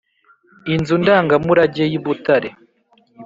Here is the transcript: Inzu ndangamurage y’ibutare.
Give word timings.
Inzu 0.73 0.95
ndangamurage 1.01 1.83
y’ibutare. 1.91 2.49